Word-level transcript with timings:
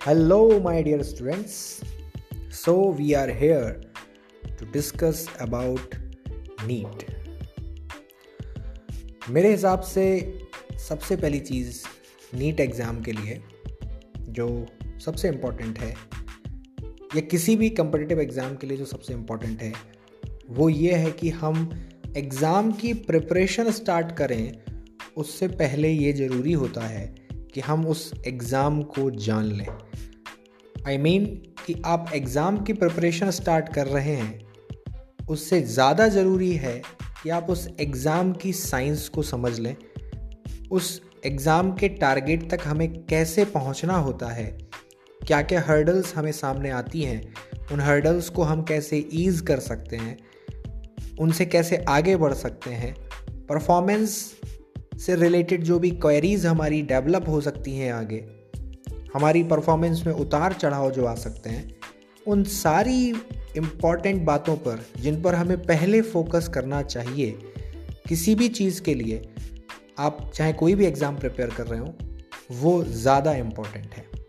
Hello, 0.00 0.58
my 0.58 0.80
dear 0.80 1.04
students. 1.04 1.82
So, 2.48 2.88
we 2.90 3.14
are 3.14 3.28
here 3.30 3.82
to 4.58 4.64
discuss 4.66 5.18
about 5.38 5.96
NEET 6.66 7.04
मेरे 9.30 9.50
हिसाब 9.50 9.80
से 9.80 10.04
सबसे 10.86 11.16
पहली 11.16 11.40
चीज़ 11.40 11.82
नीट 12.32 12.60
एग्ज़ाम 12.60 13.02
के 13.02 13.12
लिए 13.12 13.40
जो 14.30 14.48
सबसे 15.04 15.28
इम्पोर्टेंट 15.28 15.78
है 15.78 15.90
या 17.16 17.20
किसी 17.26 17.56
भी 17.56 17.70
कंपटिटिव 17.82 18.20
एग्ज़ाम 18.20 18.56
के 18.56 18.66
लिए 18.66 18.78
जो 18.78 18.86
सबसे 18.86 19.12
इम्पोर्टेंट 19.12 19.62
है 19.62 19.72
वो 20.50 20.68
ये 20.68 20.94
है 20.94 21.10
कि 21.12 21.30
हम 21.42 21.68
एग्ज़ाम 22.16 22.72
की 22.80 22.94
प्रिपरेशन 23.04 23.70
स्टार्ट 23.72 24.16
करें 24.16 24.52
उससे 25.16 25.48
पहले 25.58 25.92
ये 25.92 26.12
ज़रूरी 26.22 26.52
होता 26.64 26.86
है 26.86 27.06
कि 27.54 27.60
हम 27.60 27.86
उस 27.86 28.12
एग्ज़ाम 28.26 28.82
को 28.90 29.10
जान 29.10 29.52
लें 29.52 29.66
आई 30.88 30.96
I 30.96 31.00
मीन 31.00 31.24
mean 31.24 31.66
कि 31.66 31.82
आप 31.86 32.10
एग्ज़ाम 32.14 32.58
की 32.58 32.72
प्रिपरेशन 32.72 33.30
स्टार्ट 33.30 33.68
कर 33.68 33.86
रहे 33.86 34.14
हैं। 34.14 34.46
उससे 35.30 35.60
ज़्यादा 35.62 36.08
ज़रूरी 36.08 36.52
है 36.52 36.82
कि 37.22 37.30
आप 37.30 37.50
उस 37.50 37.68
एग्ज़ाम 37.80 38.32
की 38.32 38.52
साइंस 38.52 39.08
को 39.08 39.22
समझ 39.22 39.58
लें। 39.58 39.76
उस 40.70 41.02
एग्ज़ाम 41.26 41.72
के 41.72 41.88
टारगेट 41.88 42.50
तक 42.50 42.60
हमें 42.66 43.06
कैसे 43.06 43.44
पहुँचना 43.44 43.96
होता 43.96 44.26
है? 44.26 44.58
क्या 45.26 45.42
क्या 45.42 45.60
हर्डल्स 45.60 46.14
हमें 46.14 46.32
सामने 46.32 46.70
आती 46.70 47.02
हैं? 47.02 47.34
उन 47.72 47.80
हर्डल्स 47.80 48.28
को 48.28 48.42
हम 48.42 48.62
कैसे 48.62 49.08
ईज़ 49.12 49.42
कर 49.42 49.60
सकते 49.60 49.96
हैं? 49.96 50.18
उनसे 51.20 51.46
कैसे 51.46 51.76
आगे 51.76 52.16
बढ़ 52.16 52.34
सकते 52.34 52.70
हैं? 52.70 52.94
परफॉर्मेंस 53.46 54.34
से 55.06 55.16
रिलेटेड 55.16 55.62
जो 55.62 55.78
भी 55.78 55.90
क्वेरीज 55.90 56.46
हमारी 56.46 56.82
डेवलप 56.82 57.28
हो 57.28 57.40
सकती 57.40 57.76
हैं 57.76 57.92
आगे। 57.92 58.39
हमारी 59.14 59.42
परफॉर्मेंस 59.42 60.02
में 60.06 60.12
उतार 60.12 60.52
चढ़ाव 60.52 60.90
जो 60.90 61.04
आ 61.06 61.14
सकते 61.14 61.50
हैं, 61.50 61.74
उन 62.26 62.44
सारी 62.44 63.08
इंपॉर्टेंट 63.56 64.22
बातों 64.22 64.56
पर, 64.56 64.86
जिन 65.00 65.22
पर 65.22 65.34
हमें 65.34 65.62
पहले 65.62 66.02
फोकस 66.02 66.48
करना 66.48 66.82
चाहिए, 66.82 67.38
किसी 68.08 68.34
भी 68.34 68.48
चीज़ 68.48 68.82
के 68.82 68.94
लिए, 68.94 69.28
आप 69.98 70.30
चाहे 70.34 70.52
कोई 70.52 70.74
भी 70.74 70.86
एग्ज़ाम 70.86 71.16
प्रिपेयर 71.16 71.50
कर 71.50 71.66
रहे 71.66 71.80
हो, 71.80 71.94
वो 72.52 72.84
ज़्यादा 72.84 73.32
इंपॉर्टेंट 73.32 73.94
है। 73.94 74.19